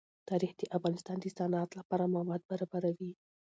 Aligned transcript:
تاریخ 0.29 0.51
د 0.57 0.61
افغانستان 0.77 1.17
د 1.21 1.25
صنعت 1.37 1.69
لپاره 1.79 2.11
مواد 2.15 2.41
برابروي. 2.51 3.11